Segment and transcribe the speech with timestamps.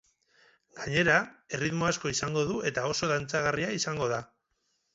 [0.77, 1.17] Gainera,
[1.59, 4.23] erritmo asko izango du eta oso dantzagarria izango da.